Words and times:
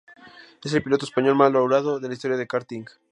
Es 0.63 0.73
el 0.73 0.81
piloto 0.81 1.05
español 1.05 1.35
más 1.35 1.51
laureado 1.53 1.99
de 1.99 2.07
la 2.07 2.15
historia 2.15 2.35
del 2.35 2.47
karting. 2.47 2.85